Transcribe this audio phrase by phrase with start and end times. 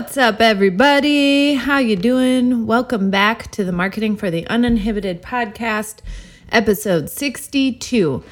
[0.00, 1.52] What's up everybody?
[1.52, 2.66] How you doing?
[2.66, 5.98] Welcome back to the Marketing for the Uninhibited podcast,
[6.50, 8.24] episode 62.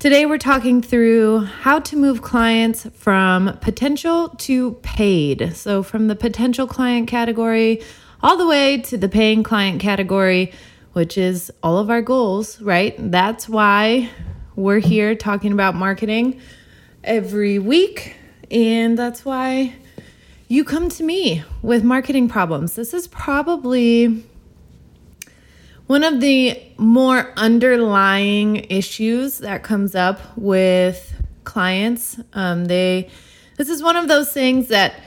[0.00, 5.54] Today we're talking through how to move clients from potential to paid.
[5.54, 7.80] So from the potential client category
[8.20, 10.52] all the way to the paying client category,
[10.92, 12.96] which is all of our goals, right?
[12.98, 14.10] That's why
[14.56, 16.40] we're here talking about marketing
[17.04, 18.16] every week
[18.50, 19.76] and that's why
[20.52, 22.74] you come to me with marketing problems.
[22.74, 24.22] This is probably
[25.86, 31.14] one of the more underlying issues that comes up with
[31.44, 32.20] clients.
[32.34, 33.08] Um, they,
[33.56, 35.00] this is one of those things that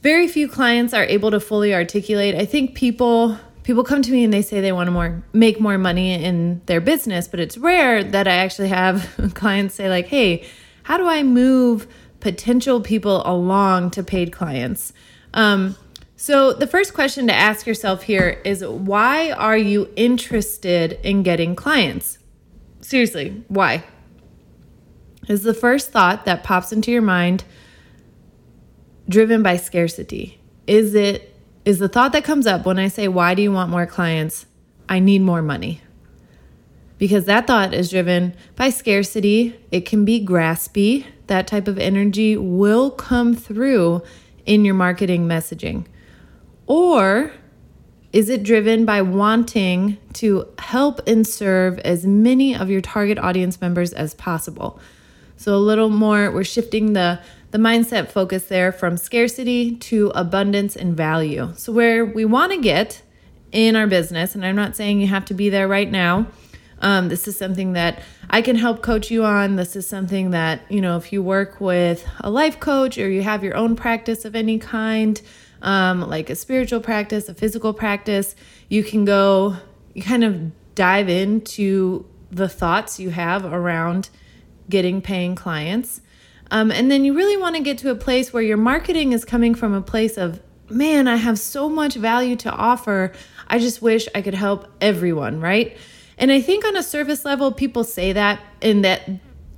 [0.00, 2.34] very few clients are able to fully articulate.
[2.34, 5.60] I think people people come to me and they say they want to more make
[5.60, 10.06] more money in their business, but it's rare that I actually have clients say like,
[10.06, 10.46] "Hey,
[10.84, 11.86] how do I move
[12.20, 14.92] potential people along to paid clients.
[15.34, 15.76] Um,
[16.16, 21.56] so, the first question to ask yourself here is why are you interested in getting
[21.56, 22.18] clients?
[22.82, 23.84] Seriously, why?
[25.28, 27.44] Is the first thought that pops into your mind
[29.08, 30.40] driven by scarcity?
[30.66, 31.34] Is it
[31.64, 34.46] is the thought that comes up when I say why do you want more clients?
[34.88, 35.80] I need more money
[37.00, 39.58] because that thought is driven by scarcity.
[39.72, 41.06] It can be graspy.
[41.30, 44.02] That type of energy will come through
[44.46, 45.86] in your marketing messaging.
[46.66, 47.30] Or
[48.12, 53.60] is it driven by wanting to help and serve as many of your target audience
[53.60, 54.80] members as possible?
[55.36, 57.20] So a little more, we're shifting the
[57.52, 61.52] the mindset focus there from scarcity to abundance and value.
[61.56, 63.02] So where we want to get
[63.52, 66.26] in our business, and I'm not saying you have to be there right now,
[66.80, 69.56] um, this is something that I can help coach you on.
[69.56, 73.22] This is something that, you know, if you work with a life coach or you
[73.22, 75.20] have your own practice of any kind,
[75.62, 78.34] um, like a spiritual practice, a physical practice,
[78.68, 79.56] you can go,
[79.94, 84.08] you kind of dive into the thoughts you have around
[84.68, 86.00] getting paying clients.
[86.50, 89.24] Um, and then you really want to get to a place where your marketing is
[89.24, 93.12] coming from a place of, man, I have so much value to offer.
[93.48, 95.76] I just wish I could help everyone, right?
[96.20, 99.08] And I think on a surface level, people say that, and that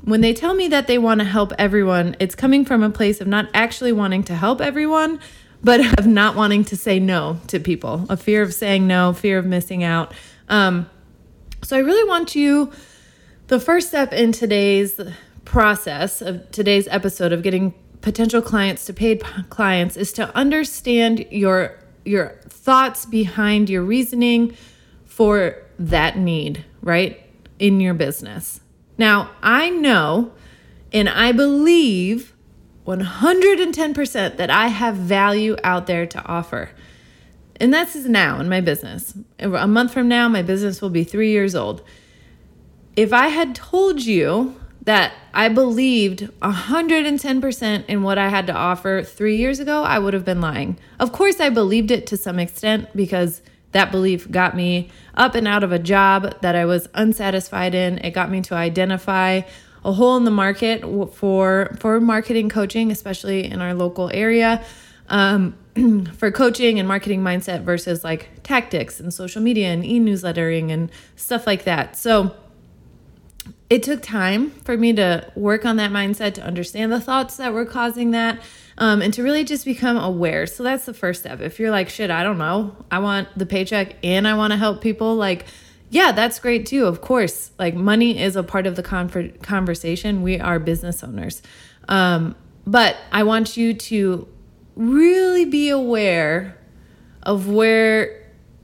[0.05, 3.21] when they tell me that they want to help everyone, it's coming from a place
[3.21, 5.19] of not actually wanting to help everyone,
[5.63, 9.39] but of not wanting to say no to people, a fear of saying no, fear
[9.39, 10.15] of missing out.
[10.49, 10.89] Um,
[11.65, 12.71] so I really want you,
[13.49, 15.01] the first step in today's
[15.45, 21.79] process of today's episode of getting potential clients to paid clients is to understand your
[22.05, 24.57] your thoughts behind your reasoning
[25.05, 27.21] for that need, right,
[27.59, 28.61] in your business.
[28.99, 30.33] Now, I know
[30.93, 32.35] and I believe
[32.87, 36.71] 110% that I have value out there to offer.
[37.57, 39.17] And that's now in my business.
[39.39, 41.83] A month from now, my business will be three years old.
[42.97, 49.03] If I had told you that I believed 110% in what I had to offer
[49.03, 50.79] three years ago, I would have been lying.
[50.99, 55.49] Of course, I believed it to some extent because that belief got me up and
[55.49, 57.99] out of a job that I was unsatisfied in.
[57.99, 59.43] It got me to identify
[59.85, 60.83] a hole in the market
[61.15, 64.65] for for marketing coaching, especially in our local area.
[65.09, 65.57] Um,
[66.17, 71.47] for coaching and marketing mindset versus like tactics and social media and e-newslettering and stuff
[71.47, 71.97] like that.
[71.97, 72.37] So
[73.71, 77.55] it took time for me to work on that mindset to understand the thoughts that
[77.55, 78.41] were causing that
[78.79, 80.47] um, and to really just become aware.
[80.47, 81.41] So that's the first step.
[81.41, 84.57] If you're like, shit, I don't know, I want the paycheck and I want to
[84.57, 85.47] help people, like,
[85.91, 86.87] yeah, that's great too.
[86.87, 90.23] Of course, like money is a part of the con- conversation.
[90.23, 91.43] We are business owners.
[91.89, 92.35] Um,
[92.67, 94.27] but I want you to
[94.75, 96.57] really be aware
[97.23, 98.23] of where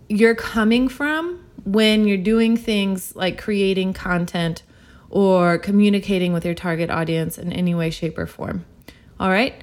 [0.08, 4.62] you're coming from when you're doing things like creating content
[5.10, 8.64] or communicating with your target audience in any way, shape, or form.
[9.20, 9.55] All right.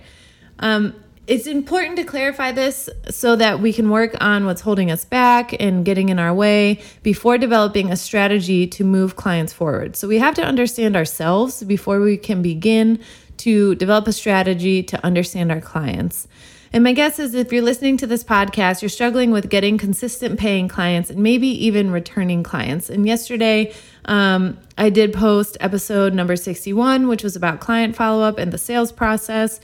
[0.60, 0.96] Um,
[1.28, 5.60] it's important to clarify this so that we can work on what's holding us back
[5.60, 9.96] and getting in our way before developing a strategy to move clients forward.
[9.96, 13.00] So we have to understand ourselves before we can begin
[13.38, 16.28] to develop a strategy to understand our clients.
[16.72, 20.40] And my guess is if you're listening to this podcast, you're struggling with getting consistent
[20.40, 22.90] paying clients and maybe even returning clients.
[22.90, 23.74] And yesterday,
[24.06, 28.58] um, I did post episode number 61, which was about client follow up and the
[28.58, 29.60] sales process.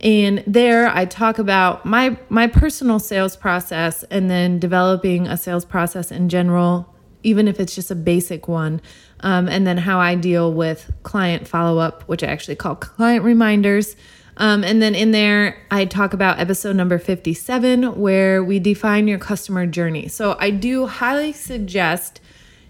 [0.00, 5.64] And there I talk about my my personal sales process and then developing a sales
[5.64, 8.80] process in general, even if it's just a basic one.
[9.20, 13.24] Um, and then how I deal with client follow up, which I actually call client
[13.24, 13.96] reminders.
[14.36, 19.18] Um, and then in there, I talk about episode number 57, where we define your
[19.18, 20.08] customer journey.
[20.08, 22.20] So I do highly suggest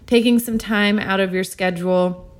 [0.05, 2.31] taking some time out of your schedule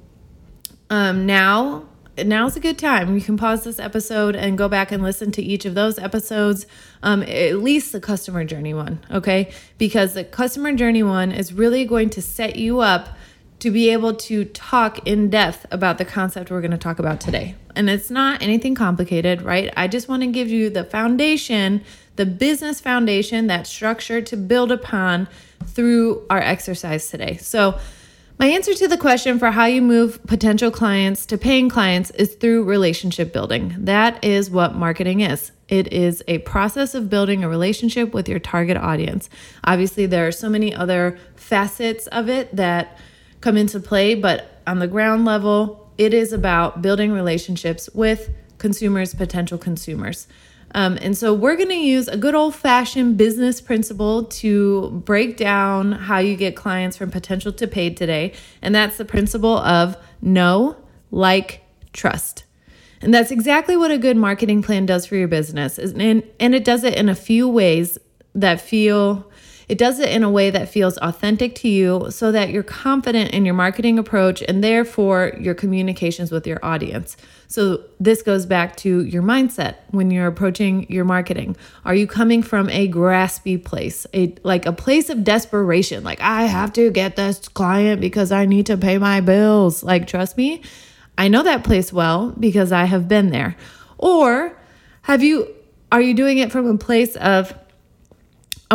[0.89, 1.87] um, now.
[2.17, 3.13] Now's a good time.
[3.13, 6.65] You can pause this episode and go back and listen to each of those episodes,
[7.03, 9.51] um, at least the customer journey one, okay?
[9.77, 13.09] Because the customer journey one is really going to set you up
[13.59, 17.19] to be able to talk in depth about the concept we're going to talk about
[17.19, 17.55] today.
[17.75, 19.73] And it's not anything complicated, right?
[19.75, 21.83] I just want to give you the foundation,
[22.15, 25.27] the business foundation, that structure to build upon
[25.65, 27.37] through our exercise today.
[27.37, 27.79] So,
[28.37, 32.35] my answer to the question for how you move potential clients to paying clients is
[32.35, 33.73] through relationship building.
[33.77, 35.51] That is what marketing is.
[35.69, 39.29] It is a process of building a relationship with your target audience.
[39.63, 42.97] Obviously, there are so many other facets of it that
[43.39, 49.13] come into play, but on the ground level, it is about building relationships with consumers,
[49.13, 50.27] potential consumers.
[50.75, 55.37] Um, and so we're going to use a good old fashioned business principle to break
[55.37, 58.33] down how you get clients from potential to paid today.
[58.61, 60.75] And that's the principle of know,
[61.11, 61.63] like,
[61.93, 62.43] trust.
[63.01, 65.77] And that's exactly what a good marketing plan does for your business.
[65.77, 67.97] And, and it does it in a few ways
[68.33, 69.31] that feel
[69.67, 73.31] it does it in a way that feels authentic to you so that you're confident
[73.31, 77.17] in your marketing approach and therefore your communications with your audience.
[77.47, 81.55] So, this goes back to your mindset when you're approaching your marketing.
[81.85, 86.43] Are you coming from a graspy place, a like a place of desperation, like I
[86.43, 89.83] have to get this client because I need to pay my bills?
[89.83, 90.63] Like trust me,
[91.17, 93.55] I know that place well because I have been there.
[93.97, 94.57] Or
[95.03, 95.47] have you
[95.91, 97.53] are you doing it from a place of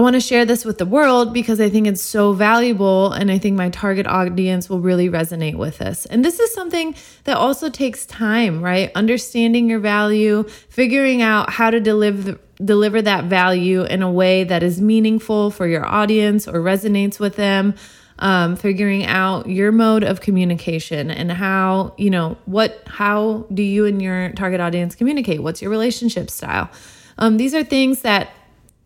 [0.00, 3.31] I want to share this with the world because I think it's so valuable and
[3.31, 6.06] I think my target audience will really resonate with this.
[6.06, 6.94] And this is something
[7.25, 8.91] that also takes time, right?
[8.94, 14.62] Understanding your value, figuring out how to deliver deliver that value in a way that
[14.62, 17.75] is meaningful for your audience or resonates with them.
[18.20, 23.85] Um, figuring out your mode of communication and how you know what how do you
[23.87, 26.69] and your target audience communicate what's your relationship style
[27.17, 28.29] um, these are things that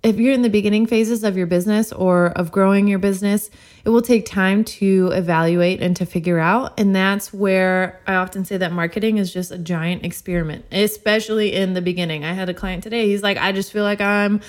[0.04, 3.50] if you're in the beginning phases of your business or of growing your business,
[3.86, 6.78] it will take time to evaluate and to figure out.
[6.78, 11.72] And that's where I often say that marketing is just a giant experiment, especially in
[11.72, 12.22] the beginning.
[12.22, 14.40] I had a client today, he's like, I just feel like I'm.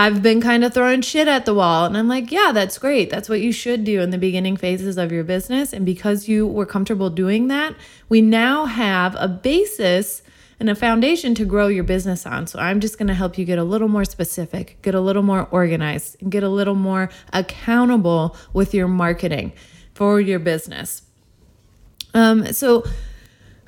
[0.00, 1.84] I've been kind of throwing shit at the wall.
[1.84, 3.10] And I'm like, yeah, that's great.
[3.10, 5.72] That's what you should do in the beginning phases of your business.
[5.72, 7.74] And because you were comfortable doing that,
[8.08, 10.22] we now have a basis
[10.60, 12.46] and a foundation to grow your business on.
[12.46, 15.22] So I'm just going to help you get a little more specific, get a little
[15.22, 19.52] more organized, and get a little more accountable with your marketing
[19.94, 21.02] for your business.
[22.14, 22.84] Um, so,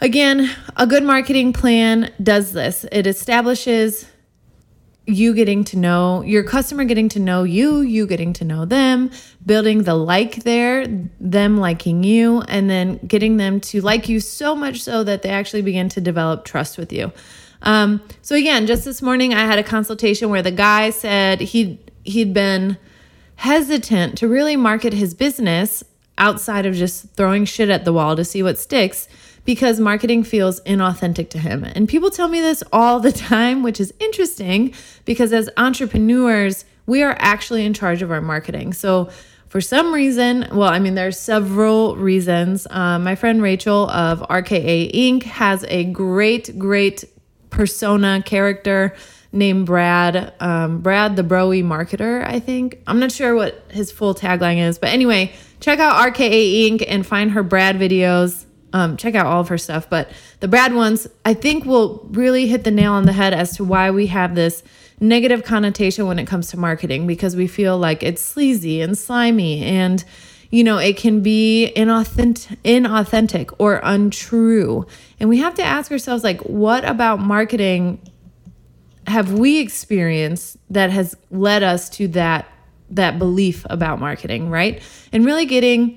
[0.00, 4.06] again, a good marketing plan does this it establishes
[5.10, 9.10] you getting to know your customer getting to know you, you getting to know them,
[9.44, 10.86] building the like there,
[11.20, 15.30] them liking you, and then getting them to like you so much so that they
[15.30, 17.12] actually begin to develop trust with you.
[17.62, 21.78] Um, so again, just this morning I had a consultation where the guy said he
[22.04, 22.78] he'd been
[23.36, 25.84] hesitant to really market his business
[26.20, 29.08] outside of just throwing shit at the wall to see what sticks
[29.44, 31.64] because marketing feels inauthentic to him.
[31.64, 34.72] And people tell me this all the time, which is interesting
[35.04, 38.72] because as entrepreneurs, we are actually in charge of our marketing.
[38.72, 39.10] So
[39.48, 42.66] for some reason, well, I mean, there are several reasons.
[42.70, 47.04] Um, my friend Rachel of RKA Ink has a great, great
[47.50, 48.94] persona character
[49.32, 50.32] named Brad.
[50.40, 52.80] Um, Brad, the broy marketer, I think.
[52.86, 57.06] I'm not sure what his full tagline is, but anyway, check out RKA Ink and
[57.06, 58.44] find her Brad videos.
[58.72, 62.46] Um, check out all of her stuff, but the Brad ones I think will really
[62.46, 64.62] hit the nail on the head as to why we have this
[65.00, 69.64] negative connotation when it comes to marketing because we feel like it's sleazy and slimy
[69.64, 70.04] and
[70.50, 74.86] you know it can be inauthentic inauthentic or untrue
[75.18, 77.98] and we have to ask ourselves like what about marketing
[79.06, 82.46] have we experienced that has led us to that
[82.90, 84.82] that belief about marketing right
[85.12, 85.96] and really getting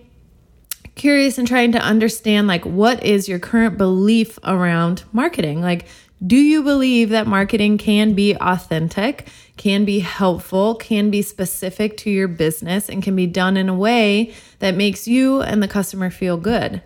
[0.95, 5.85] curious and trying to understand like what is your current belief around marketing like
[6.25, 12.09] Do you believe that marketing can be authentic, can be helpful, can be specific to
[12.09, 16.09] your business, and can be done in a way that makes you and the customer
[16.09, 16.81] feel good?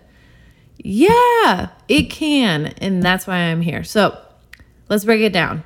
[0.78, 2.66] Yeah, it can.
[2.78, 3.84] And that's why I'm here.
[3.84, 4.18] So
[4.88, 5.62] let's break it down.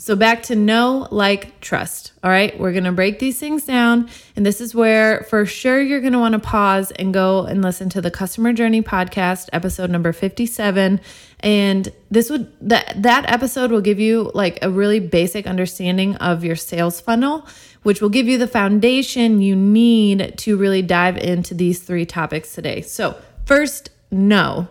[0.00, 2.12] So back to know, like, trust.
[2.24, 6.00] All right, we're gonna break these things down, and this is where for sure you're
[6.00, 10.14] gonna want to pause and go and listen to the Customer Journey podcast, episode number
[10.14, 11.02] 57.
[11.40, 16.44] And this would that that episode will give you like a really basic understanding of
[16.44, 17.46] your sales funnel,
[17.82, 22.54] which will give you the foundation you need to really dive into these three topics
[22.54, 22.80] today.
[22.80, 24.66] So first, know.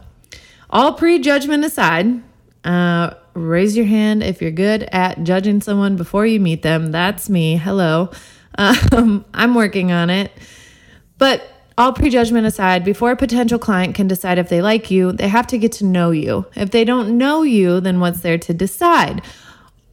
[0.72, 2.24] All prejudgment aside,
[2.64, 6.92] uh, raise your hand if you're good at judging someone before you meet them.
[6.92, 7.58] That's me.
[7.58, 8.12] Hello.
[8.58, 10.32] Um, I'm working on it.
[11.18, 11.44] But
[11.78, 15.48] all prejudgment aside, before a potential client can decide if they like you, they have
[15.48, 16.46] to get to know you.
[16.56, 19.22] If they don't know you, then what's there to decide?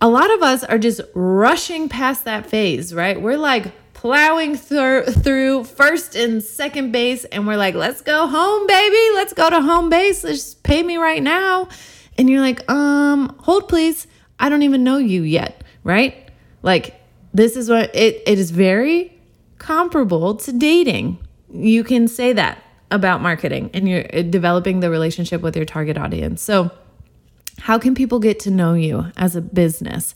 [0.00, 3.20] A lot of us are just rushing past that phase, right?
[3.20, 8.66] We're like plowing through, through first and second base, and we're like, let's go home,
[8.66, 9.14] baby.
[9.14, 10.22] Let's go to home base.
[10.22, 11.68] Just pay me right now
[12.18, 14.06] and you're like, um, hold please.
[14.38, 16.30] I don't even know you yet, right?
[16.62, 17.00] Like
[17.32, 19.12] this is what it, it is very
[19.58, 21.18] comparable to dating.
[21.52, 25.98] You can say that about marketing and you're uh, developing the relationship with your target
[25.98, 26.42] audience.
[26.42, 26.70] So,
[27.58, 30.14] how can people get to know you as a business?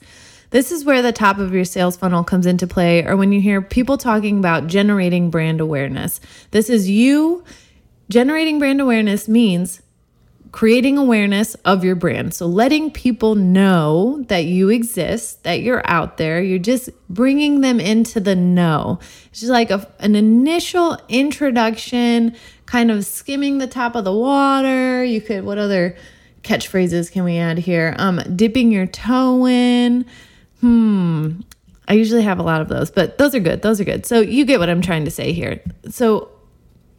[0.51, 3.41] This is where the top of your sales funnel comes into play, or when you
[3.41, 6.21] hear people talking about generating brand awareness.
[6.51, 7.45] This is you
[8.09, 9.81] generating brand awareness means
[10.53, 12.35] creating awareness of your brand.
[12.35, 17.79] So, letting people know that you exist, that you're out there, you're just bringing them
[17.79, 18.99] into the know.
[19.31, 22.35] It's just like a, an initial introduction,
[22.67, 25.05] kind of skimming the top of the water.
[25.05, 25.97] You could, what other
[26.43, 27.95] catchphrases can we add here?
[27.99, 30.07] Um, dipping your toe in.
[30.61, 31.41] Hmm.
[31.87, 33.63] I usually have a lot of those, but those are good.
[33.63, 34.07] Those are good.
[34.07, 35.63] So, you get what I'm trying to say here.
[35.91, 36.29] So,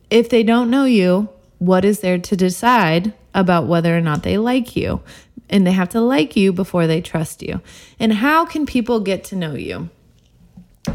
[0.09, 1.29] if they don't know you,
[1.59, 5.01] what is there to decide about whether or not they like you.
[5.49, 7.61] And they have to like you before they trust you.
[7.99, 9.89] And how can people get to know you?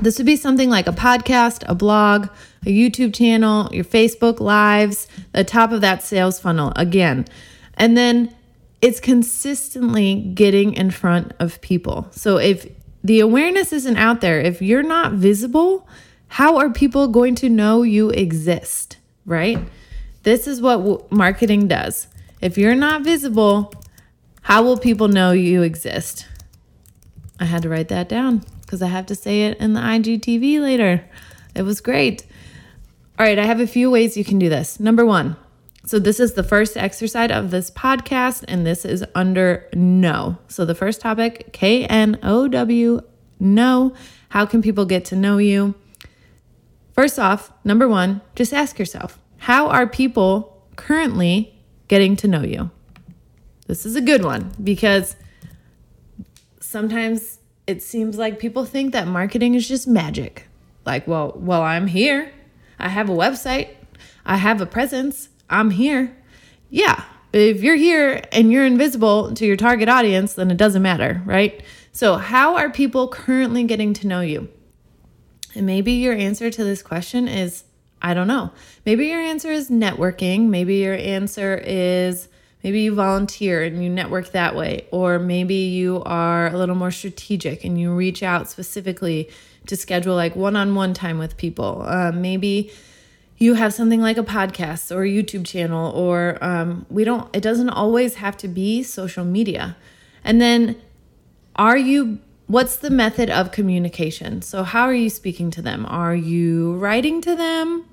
[0.01, 2.29] This would be something like a podcast, a blog,
[2.65, 7.27] a YouTube channel, your Facebook lives, the top of that sales funnel again.
[7.75, 8.35] And then
[8.81, 12.09] it's consistently getting in front of people.
[12.11, 12.67] So if
[13.05, 15.89] the awareness isn't out there, if you're not visible,
[16.29, 19.59] how are people going to know you exist, right?
[20.25, 22.09] This is what marketing does.
[22.41, 23.73] If you're not visible,
[24.43, 26.27] how will people know you exist?
[27.41, 30.61] I had to write that down because I have to say it in the IGTV
[30.61, 31.05] later.
[31.55, 32.27] It was great.
[33.19, 34.79] All right, I have a few ways you can do this.
[34.79, 35.37] Number one,
[35.87, 40.37] so this is the first exercise of this podcast, and this is under know.
[40.49, 43.01] So the first topic, K N O W,
[43.41, 43.95] know.
[44.29, 45.75] How can people get to know you?
[46.93, 51.56] First off, number one, just ask yourself, how are people currently
[51.89, 52.71] getting to know you.
[53.67, 55.17] This is a good one because
[56.61, 60.47] sometimes it seems like people think that marketing is just magic.
[60.85, 62.31] Like, well, well, I'm here.
[62.79, 63.71] I have a website.
[64.25, 65.29] I have a presence.
[65.51, 66.17] I'm here.
[66.71, 67.05] Yeah.
[67.33, 71.23] But if you're here and you're invisible to your target audience, then it doesn't matter,
[71.25, 71.63] right?
[71.93, 74.49] So, how are people currently getting to know you?
[75.55, 77.65] And maybe your answer to this question is
[78.07, 78.53] I don't know.
[78.85, 80.47] Maybe your answer is networking.
[80.47, 82.29] Maybe your answer is
[82.63, 84.87] maybe you volunteer and you network that way.
[84.93, 89.29] Or maybe you are a little more strategic and you reach out specifically
[89.67, 91.83] to schedule like one on one time with people.
[91.85, 92.71] Uh, maybe
[93.39, 97.41] you have something like a podcast or a YouTube channel, or um, we don't, it
[97.41, 99.77] doesn't always have to be social media.
[100.23, 100.81] And then
[101.57, 104.43] are you what's the method of communication?
[104.43, 105.87] So, how are you speaking to them?
[105.87, 107.85] Are you writing to them?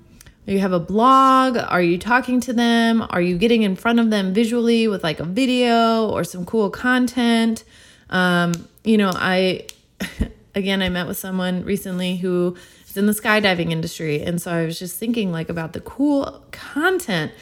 [0.46, 1.56] You have a blog?
[1.56, 3.06] Are you talking to them?
[3.08, 6.68] Are you getting in front of them visually with like a video or some cool
[6.68, 7.64] content?
[8.10, 8.52] Um,
[8.84, 9.66] you know, I,
[10.54, 14.20] again, I met with someone recently who is in the skydiving industry.
[14.20, 17.32] And so I was just thinking like about the cool content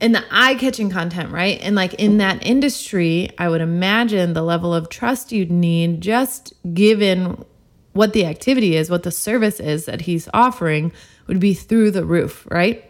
[0.00, 1.60] and the eye catching content, right?
[1.60, 6.54] And like in that industry, I would imagine the level of trust you'd need just
[6.72, 7.44] given
[7.92, 10.90] what the activity is, what the service is that he's offering
[11.26, 12.84] would be through the roof, right?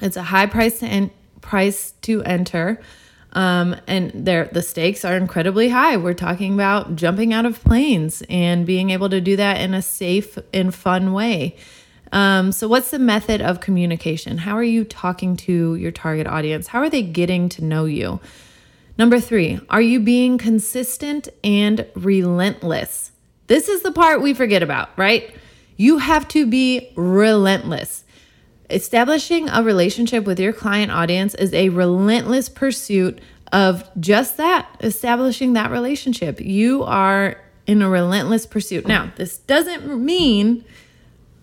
[0.00, 2.80] It's a high price to en- price to enter.
[3.32, 5.96] Um, and there the stakes are incredibly high.
[5.96, 9.82] We're talking about jumping out of planes and being able to do that in a
[9.82, 11.56] safe and fun way.
[12.10, 14.38] Um, so, what's the method of communication?
[14.38, 16.68] How are you talking to your target audience?
[16.68, 18.20] How are they getting to know you?
[18.96, 23.12] Number three, are you being consistent and relentless?
[23.46, 25.34] This is the part we forget about, right?
[25.78, 28.04] You have to be relentless.
[28.68, 33.20] Establishing a relationship with your client audience is a relentless pursuit
[33.52, 36.40] of just that, establishing that relationship.
[36.40, 38.86] You are in a relentless pursuit.
[38.86, 40.64] Now, this doesn't mean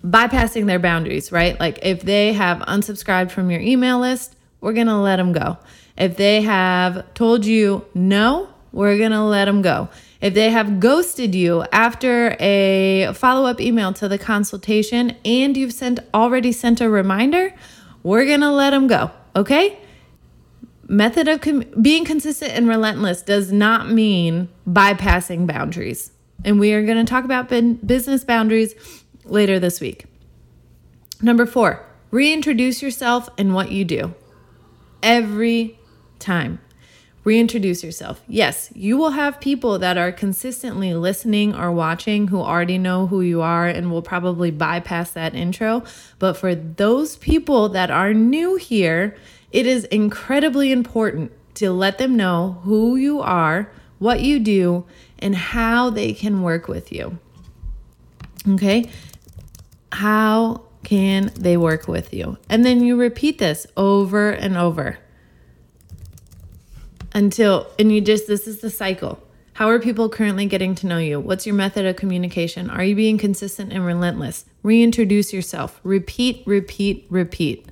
[0.04, 1.60] bypassing their boundaries, right?
[1.60, 5.58] Like if they have unsubscribed from your email list, we're going to let them go.
[5.98, 9.90] If they have told you no, we're going to let them go.
[10.26, 15.72] If they have ghosted you after a follow up email to the consultation and you've
[15.72, 17.54] sent already sent a reminder,
[18.02, 19.12] we're going to let them go.
[19.36, 19.78] Okay?
[20.88, 26.10] Method of com- being consistent and relentless does not mean bypassing boundaries.
[26.44, 27.48] And we are going to talk about
[27.86, 28.74] business boundaries
[29.26, 30.06] later this week.
[31.22, 34.16] Number four, reintroduce yourself and what you do
[35.04, 35.78] every
[36.18, 36.62] time.
[37.26, 38.22] Reintroduce yourself.
[38.28, 43.22] Yes, you will have people that are consistently listening or watching who already know who
[43.22, 45.84] you are and will probably bypass that intro.
[46.20, 49.18] But for those people that are new here,
[49.52, 54.86] it is incredibly important to let them know who you are, what you do,
[55.18, 57.18] and how they can work with you.
[58.48, 58.88] Okay?
[59.92, 62.38] How can they work with you?
[62.50, 65.00] And then you repeat this over and over
[67.16, 69.20] until, and you just, this is the cycle.
[69.54, 71.18] How are people currently getting to know you?
[71.18, 72.70] What's your method of communication?
[72.70, 74.44] Are you being consistent and relentless?
[74.64, 75.80] Reintroduce yourself.
[75.84, 77.66] Repeat, repeat, repeat.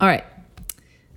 [0.00, 0.24] All right.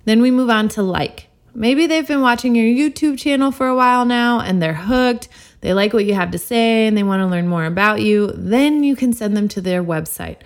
[0.04, 1.26] Then we move on to like.
[1.52, 5.28] Maybe they've been watching your YouTube channel for a while now and they're hooked.
[5.62, 8.32] They like what you have to say and they want to learn more about you.
[8.36, 10.36] Then you can send them to their website.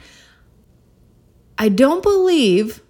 [1.59, 2.80] I don't believe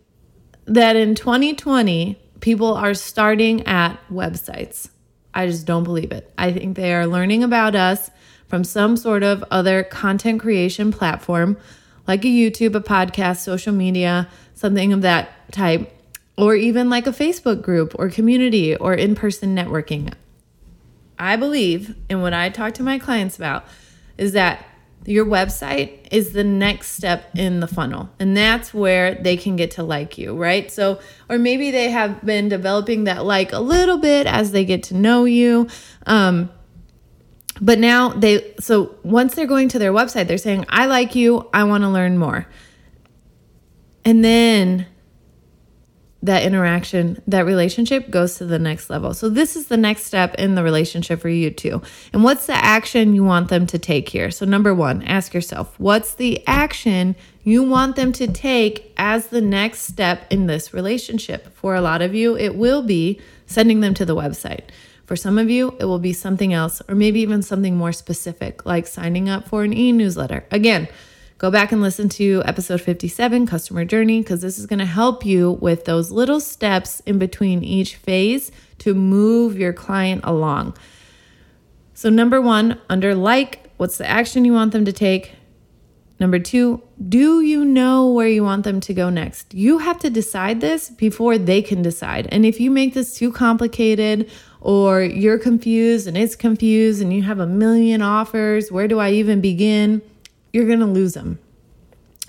[0.68, 4.90] that in 2020, people are starting at websites.
[5.34, 6.32] I just don't believe it.
[6.38, 8.10] I think they are learning about us
[8.46, 11.56] from some sort of other content creation platform,
[12.06, 15.94] like a YouTube, a podcast, social media, something of that type
[16.36, 20.12] or even like a Facebook group or community or in person networking.
[21.18, 23.64] I believe, and what I talk to my clients about,
[24.16, 24.64] is that
[25.04, 28.10] your website is the next step in the funnel.
[28.18, 30.70] And that's where they can get to like you, right?
[30.70, 34.82] So, or maybe they have been developing that like a little bit as they get
[34.84, 35.68] to know you.
[36.06, 36.50] Um,
[37.60, 41.48] but now they, so once they're going to their website, they're saying, I like you,
[41.52, 42.46] I want to learn more.
[44.04, 44.86] And then
[46.22, 49.14] that interaction, that relationship goes to the next level.
[49.14, 51.80] So, this is the next step in the relationship for you two.
[52.12, 54.30] And what's the action you want them to take here?
[54.30, 59.40] So, number one, ask yourself, what's the action you want them to take as the
[59.40, 61.54] next step in this relationship?
[61.54, 64.64] For a lot of you, it will be sending them to the website.
[65.06, 68.66] For some of you, it will be something else, or maybe even something more specific,
[68.66, 70.44] like signing up for an e newsletter.
[70.50, 70.88] Again,
[71.38, 75.24] Go back and listen to episode 57, Customer Journey, because this is going to help
[75.24, 80.76] you with those little steps in between each phase to move your client along.
[81.94, 85.36] So, number one, under like, what's the action you want them to take?
[86.18, 89.54] Number two, do you know where you want them to go next?
[89.54, 92.26] You have to decide this before they can decide.
[92.32, 94.28] And if you make this too complicated
[94.60, 99.12] or you're confused and it's confused and you have a million offers, where do I
[99.12, 100.02] even begin?
[100.52, 101.38] You're going to lose them.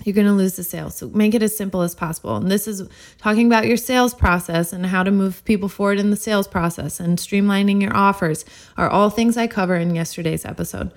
[0.04, 0.96] You're going to lose the sales.
[0.96, 2.36] So make it as simple as possible.
[2.36, 6.10] And this is talking about your sales process and how to move people forward in
[6.10, 8.44] the sales process and streamlining your offers
[8.78, 10.90] are all things I cover in yesterday's episode.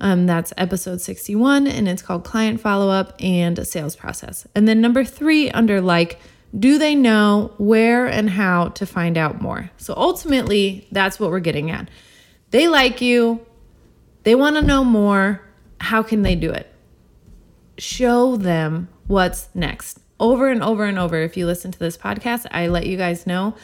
[0.00, 4.46] Um, that's episode 61, and it's called Client Follow Up and Sales Process.
[4.54, 6.20] And then number three, under like,
[6.56, 9.70] do they know where and how to find out more?
[9.76, 11.88] So ultimately, that's what we're getting at.
[12.50, 13.44] They like you,
[14.24, 15.40] they want to know more
[15.84, 16.72] how can they do it?
[17.78, 20.00] Show them what's next.
[20.18, 21.18] Over and over and over.
[21.18, 23.54] If you listen to this podcast, I let you guys know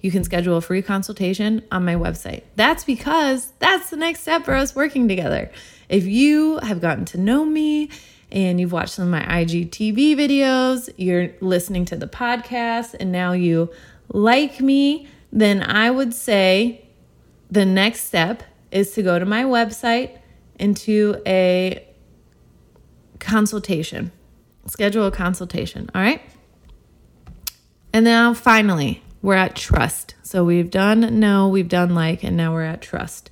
[0.00, 2.42] you can schedule a free consultation on my website.
[2.56, 5.50] That's because that's the next step for us working together.
[5.88, 7.90] If you have gotten to know me
[8.30, 13.32] and you've watched some of my IGTV videos, you're listening to the podcast, and now
[13.32, 13.70] you
[14.08, 16.86] like me, then I would say
[17.50, 20.18] the next step is to go to my website
[20.58, 21.86] into a
[23.18, 24.12] consultation.
[24.66, 26.22] Schedule a consultation, all right?
[27.92, 30.14] And now finally, we're at trust.
[30.22, 33.30] So we've done know, we've done like, and now we're at trust.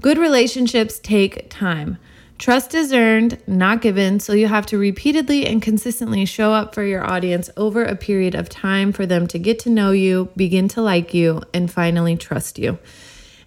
[0.00, 1.98] Good relationships take time.
[2.38, 6.82] Trust is earned, not given, so you have to repeatedly and consistently show up for
[6.82, 10.66] your audience over a period of time for them to get to know you, begin
[10.68, 12.78] to like you, and finally trust you.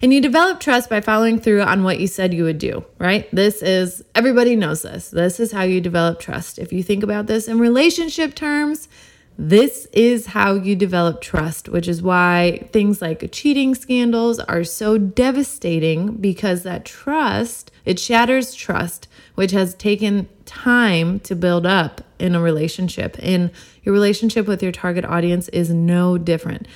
[0.02, 3.28] And you develop trust by following through on what you said you would do, right?
[3.32, 5.10] This is, everybody knows this.
[5.10, 6.58] This is how you develop trust.
[6.58, 8.88] If you think about this in relationship terms,
[9.36, 14.96] this is how you develop trust, which is why things like cheating scandals are so
[14.96, 22.36] devastating because that trust, it shatters trust, which has taken time to build up in
[22.36, 23.16] a relationship.
[23.20, 23.50] And
[23.82, 26.68] your relationship with your target audience is no different.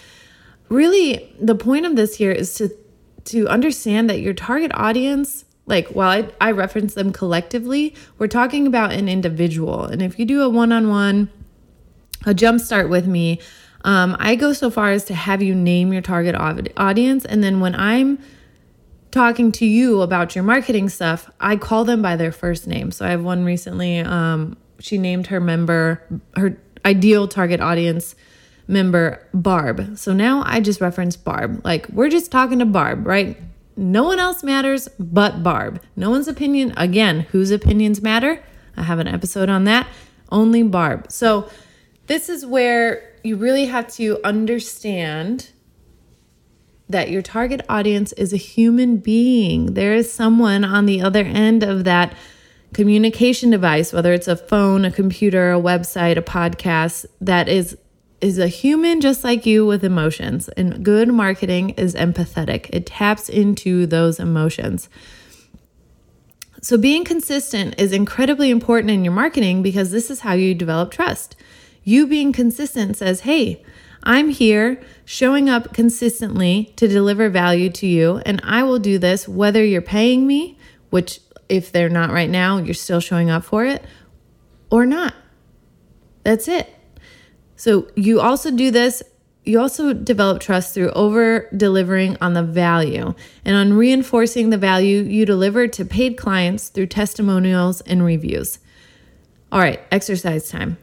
[0.68, 2.70] Really, the point of this here is to
[3.28, 6.08] to understand that your target audience like while
[6.40, 9.84] I, I reference them collectively, we're talking about an individual.
[9.84, 11.30] And if you do a one-on-one
[12.26, 13.40] a jumpstart with me,
[13.84, 17.24] um, I go so far as to have you name your target audience.
[17.24, 18.18] And then when I'm
[19.10, 22.90] talking to you about your marketing stuff, I call them by their first name.
[22.90, 26.02] So I have one recently, um, she named her member,
[26.36, 28.16] her ideal target audience
[28.68, 29.98] member, Barb.
[29.98, 31.62] So now I just reference Barb.
[31.64, 33.36] Like we're just talking to Barb, right?
[33.76, 35.82] No one else matters but Barb.
[35.96, 38.42] No one's opinion, again, whose opinions matter?
[38.76, 39.88] I have an episode on that.
[40.30, 41.10] Only Barb.
[41.10, 41.48] So,
[42.06, 45.50] this is where you really have to understand
[46.88, 49.74] that your target audience is a human being.
[49.74, 52.14] There is someone on the other end of that
[52.72, 57.76] communication device, whether it's a phone, a computer, a website, a podcast, that is
[58.20, 60.48] is a human just like you with emotions.
[60.50, 62.68] And good marketing is empathetic.
[62.72, 64.88] It taps into those emotions.
[66.60, 70.90] So being consistent is incredibly important in your marketing because this is how you develop
[70.90, 71.36] trust.
[71.84, 73.64] You being consistent says, hey,
[74.02, 79.28] I'm here showing up consistently to deliver value to you, and I will do this
[79.28, 80.58] whether you're paying me,
[80.90, 83.84] which if they're not right now, you're still showing up for it,
[84.70, 85.14] or not.
[86.24, 86.74] That's it.
[87.58, 89.02] So you also do this.
[89.44, 95.02] You also develop trust through over delivering on the value and on reinforcing the value
[95.02, 98.60] you deliver to paid clients through testimonials and reviews.
[99.50, 100.78] All right, exercise time.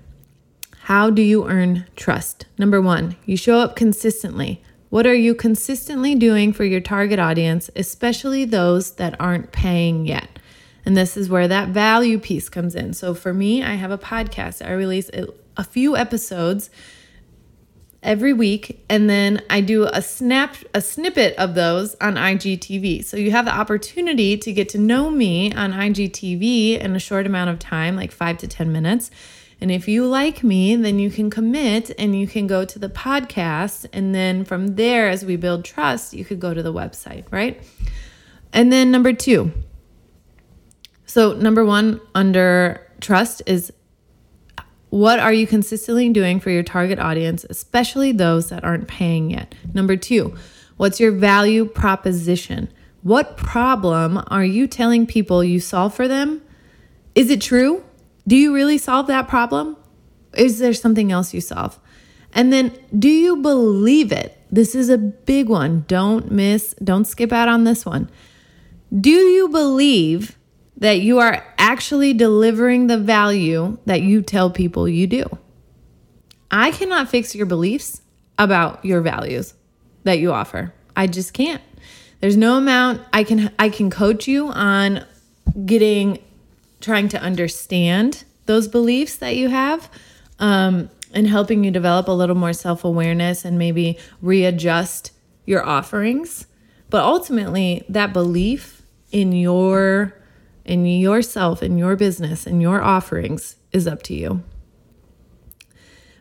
[0.81, 2.45] How do you earn trust?
[2.57, 4.61] Number one, you show up consistently.
[4.89, 10.39] What are you consistently doing for your target audience, especially those that aren't paying yet?
[10.85, 12.93] And this is where that value piece comes in.
[12.93, 14.65] So for me, I have a podcast.
[14.65, 15.09] I release
[15.57, 16.69] a few episodes
[18.05, 23.03] every week and then I do a snap a snippet of those on IGTV.
[23.03, 27.25] So you have the opportunity to get to know me on IGTV in a short
[27.25, 29.09] amount of time, like 5 to 10 minutes.
[29.59, 32.89] And if you like me, then you can commit and you can go to the
[32.89, 33.87] podcast.
[33.93, 37.61] And then from there, as we build trust, you could go to the website, right?
[38.53, 39.51] And then number two.
[41.05, 43.71] So, number one under trust is
[44.95, 49.53] what are you consistently doing for your target audience, especially those that aren't paying yet?
[49.73, 50.33] Number two,
[50.77, 52.71] what's your value proposition?
[53.03, 56.41] What problem are you telling people you solve for them?
[57.13, 57.83] Is it true?
[58.25, 59.75] Do you really solve that problem?
[60.33, 61.77] Is there something else you solve?
[62.31, 64.41] And then, do you believe it?
[64.49, 65.83] This is a big one.
[65.89, 68.09] Don't miss, don't skip out on this one.
[68.97, 70.37] Do you believe
[70.77, 75.25] that you are actually delivering the value that you tell people you do?
[76.51, 78.01] I cannot fix your beliefs
[78.37, 79.53] about your values
[80.03, 80.73] that you offer.
[80.95, 81.61] I just can't.
[82.21, 85.05] There's no amount I can I can coach you on
[85.65, 86.19] getting
[86.81, 89.89] trying to understand those beliefs that you have
[90.39, 95.11] um, and helping you develop a little more self awareness and maybe readjust
[95.45, 96.47] your offerings.
[96.89, 100.13] But ultimately, that belief in your
[100.65, 104.43] in yourself, in your business, in your offerings is up to you.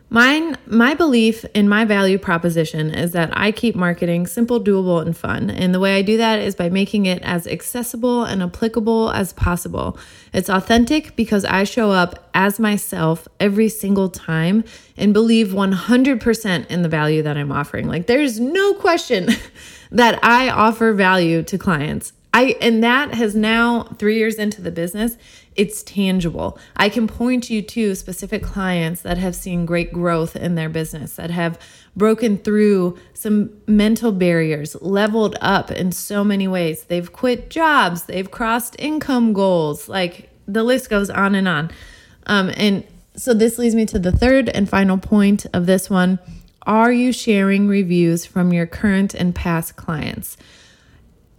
[0.07, 5.17] Mine, my belief in my value proposition is that I keep marketing simple, doable, and
[5.17, 5.49] fun.
[5.49, 9.33] And the way I do that is by making it as accessible and applicable as
[9.33, 9.97] possible.
[10.31, 14.63] It's authentic because I show up as myself every single time
[14.95, 17.87] and believe 100% in the value that I'm offering.
[17.87, 19.29] Like, there's no question
[19.91, 22.13] that I offer value to clients.
[22.35, 25.17] I and that has now 3 years into the business,
[25.55, 26.59] it's tangible.
[26.75, 31.15] I can point you to specific clients that have seen great growth in their business,
[31.15, 31.57] that have
[31.95, 36.83] broken through some mental barriers, leveled up in so many ways.
[36.83, 41.71] They've quit jobs, they've crossed income goals, like the list goes on and on.
[42.27, 42.83] Um, and
[43.15, 46.19] so this leads me to the third and final point of this one.
[46.63, 50.35] Are you sharing reviews from your current and past clients?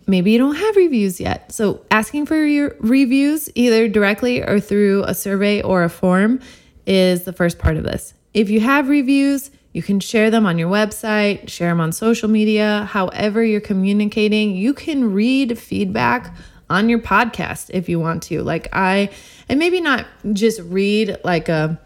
[0.07, 1.53] Maybe you don't have reviews yet.
[1.53, 6.41] So, asking for your reviews either directly or through a survey or a form
[6.87, 8.15] is the first part of this.
[8.33, 12.29] If you have reviews, you can share them on your website, share them on social
[12.29, 14.57] media, however you're communicating.
[14.57, 16.35] You can read feedback
[16.71, 18.43] on your podcast if you want to.
[18.43, 19.11] Like I
[19.49, 21.81] and maybe not just read like a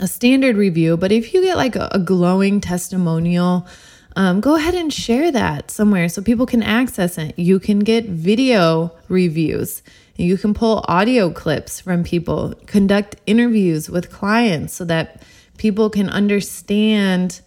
[0.00, 3.66] a standard review, but if you get like a, a glowing testimonial,
[4.16, 7.38] um, go ahead and share that somewhere so people can access it.
[7.38, 9.82] You can get video reviews.
[10.16, 15.22] You can pull audio clips from people, conduct interviews with clients so that
[15.56, 17.40] people can understand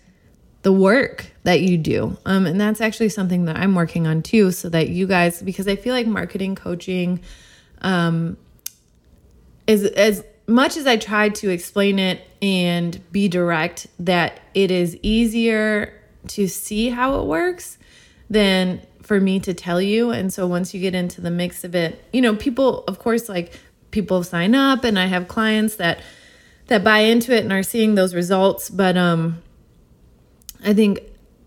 [0.62, 2.18] the work that you do.
[2.26, 5.68] Um, and that's actually something that I'm working on too, so that you guys, because
[5.68, 7.20] I feel like marketing coaching
[7.82, 8.38] um,
[9.68, 14.98] is as much as I try to explain it and be direct, that it is
[15.02, 17.78] easier to see how it works
[18.30, 20.12] than for me to tell you.
[20.12, 23.28] And so once you get into the mix of it, you know, people, of course,
[23.28, 23.54] like
[23.92, 26.02] people sign up, and I have clients that
[26.68, 28.70] that buy into it and are seeing those results.
[28.70, 29.42] But um,
[30.64, 31.00] I think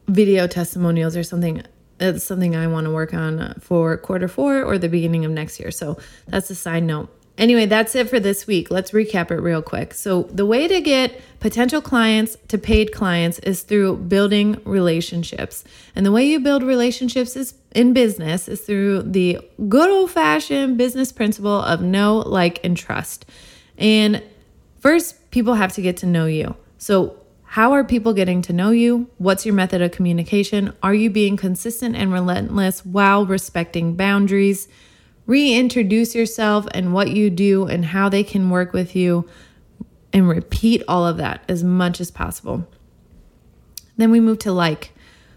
[0.06, 1.62] video testimonials are something
[2.00, 5.60] it's something I want to work on for quarter four or the beginning of next
[5.60, 5.70] year.
[5.70, 7.08] So that's a side note.
[7.36, 8.70] Anyway, that's it for this week.
[8.70, 9.92] Let's recap it real quick.
[9.92, 15.64] So, the way to get potential clients to paid clients is through building relationships.
[15.96, 20.78] And the way you build relationships is in business is through the good old fashioned
[20.78, 23.26] business principle of know, like, and trust.
[23.76, 24.22] And
[24.78, 26.54] first, people have to get to know you.
[26.78, 29.08] So, how are people getting to know you?
[29.18, 30.72] What's your method of communication?
[30.84, 34.68] Are you being consistent and relentless while respecting boundaries?
[35.26, 39.28] Reintroduce yourself and what you do and how they can work with you,
[40.12, 42.68] and repeat all of that as much as possible.
[43.96, 44.92] Then we move to like.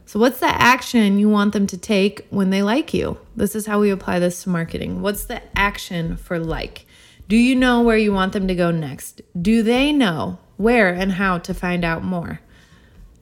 [0.06, 3.17] So, what's the action you want them to take when they like you?
[3.36, 5.02] This is how we apply this to marketing.
[5.02, 6.86] What's the action for like?
[7.28, 9.21] Do you know where you want them to go next?
[9.39, 12.41] Do they know where and how to find out more.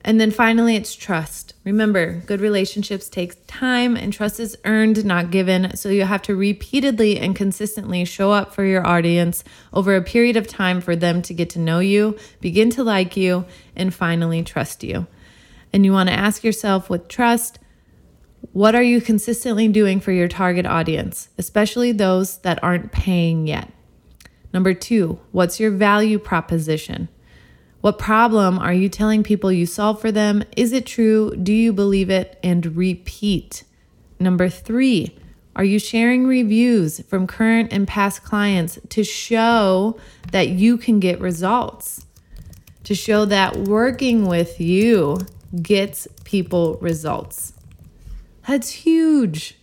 [0.07, 1.55] And then finally, it's trust.
[1.63, 5.75] Remember, good relationships take time and trust is earned, not given.
[5.75, 10.37] So you have to repeatedly and consistently show up for your audience over a period
[10.37, 14.43] of time for them to get to know you, begin to like you, and finally
[14.43, 15.07] trust you.
[15.73, 17.57] And you want to ask yourself with trust,
[18.53, 23.73] what are you consistently doing for your target audience, especially those that aren't paying yet?
[24.53, 27.09] Number two, what's your value proposition?
[27.85, 30.43] What problem are you telling people you solve for them?
[30.57, 31.35] Is it true?
[31.35, 32.39] Do you believe it?
[32.41, 33.63] And repeat.
[34.19, 35.15] Number three,
[35.55, 39.99] are you sharing reviews from current and past clients to show
[40.31, 42.07] that you can get results?
[42.85, 45.19] To show that working with you
[45.61, 47.53] gets people results.
[48.47, 49.59] That's huge.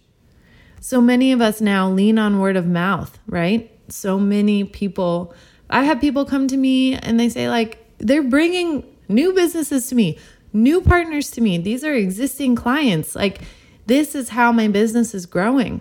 [0.81, 3.69] So many of us now lean on word of mouth, right?
[3.89, 5.35] So many people,
[5.69, 9.95] I have people come to me and they say, like, they're bringing new businesses to
[9.95, 10.19] me,
[10.53, 11.57] new partners to me.
[11.57, 13.15] These are existing clients.
[13.15, 13.41] Like,
[13.87, 15.81] this is how my business is growing.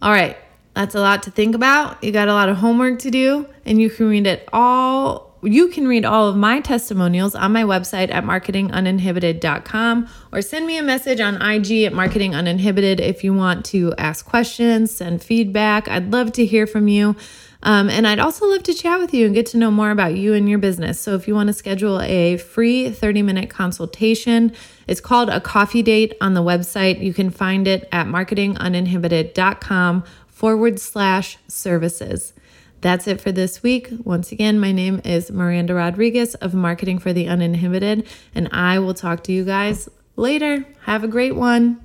[0.00, 0.36] All right,
[0.74, 2.02] that's a lot to think about.
[2.04, 5.32] You got a lot of homework to do, and you can read it all.
[5.44, 10.78] You can read all of my testimonials on my website at marketinguninhibited.com or send me
[10.78, 15.88] a message on IG at marketinguninhibited if you want to ask questions, send feedback.
[15.88, 17.16] I'd love to hear from you.
[17.62, 20.16] Um, and I'd also love to chat with you and get to know more about
[20.16, 21.00] you and your business.
[21.00, 24.52] So if you want to schedule a free 30 minute consultation,
[24.88, 27.02] it's called a coffee date on the website.
[27.02, 32.32] You can find it at marketinguninhibited.com forward slash services.
[32.80, 33.90] That's it for this week.
[34.02, 38.94] Once again, my name is Miranda Rodriguez of Marketing for the Uninhibited, and I will
[38.94, 40.66] talk to you guys later.
[40.80, 41.80] Have a great one.